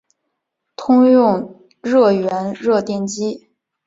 [0.75, 3.49] 通用热源热电机。